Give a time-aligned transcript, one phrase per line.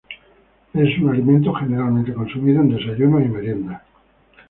[0.73, 3.83] Es un alimento generalmente consumido en desayunos y meriendas.